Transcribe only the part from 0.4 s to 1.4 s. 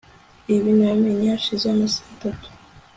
Ibi nabimenye